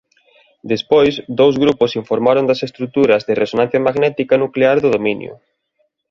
Despois 0.71 1.13
dous 1.39 1.55
grupos 1.63 1.91
informaron 2.01 2.47
das 2.49 2.63
estruturas 2.67 3.21
de 3.27 3.37
resonancia 3.43 3.83
magnética 3.87 4.33
nuclear 4.43 4.77
do 4.81 4.89
dominio. 4.95 5.33